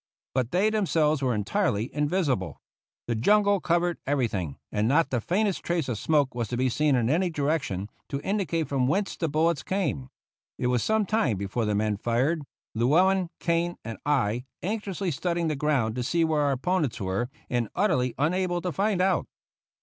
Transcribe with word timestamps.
But 0.33 0.49
they 0.49 0.71
themselves 0.71 1.21
were 1.21 1.35
entirely 1.35 1.93
invisible. 1.93 2.59
The 3.05 3.13
jungle 3.13 3.59
covered 3.59 3.99
everything, 4.07 4.57
and 4.71 4.87
not 4.87 5.11
the 5.11 5.21
faintest 5.21 5.61
trace 5.61 5.87
of 5.87 5.99
smoke 5.99 6.33
was 6.33 6.47
to 6.47 6.57
be 6.57 6.69
seen 6.69 6.95
in 6.95 7.07
any 7.07 7.29
direction 7.29 7.87
to 8.09 8.19
indicate 8.21 8.67
from 8.67 8.87
whence 8.87 9.15
the 9.15 9.29
bullets 9.29 9.61
came. 9.61 10.09
It 10.57 10.65
was 10.73 10.81
some 10.81 11.05
time 11.05 11.37
before 11.37 11.65
the 11.65 11.75
men 11.75 11.97
fired; 11.97 12.41
Llewellen, 12.73 13.29
Kane, 13.39 13.77
and 13.85 13.99
I 14.03 14.45
anxiously 14.63 15.11
studying 15.11 15.49
the 15.49 15.55
ground 15.55 15.93
to 15.97 16.03
see 16.03 16.25
where 16.25 16.41
our 16.41 16.51
opponents 16.53 16.99
were, 16.99 17.29
and 17.47 17.69
utterly 17.75 18.15
unable 18.17 18.59
to 18.61 18.71
find 18.71 19.01
out. 19.03 19.27